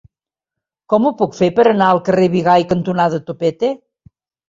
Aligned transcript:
Com 0.93 1.05
ho 1.05 1.11
puc 1.19 1.37
fer 1.41 1.51
per 1.61 1.67
anar 1.73 1.91
al 1.91 2.03
carrer 2.09 2.33
Bigai 2.39 2.69
cantonada 2.75 3.25
Topete? 3.31 3.75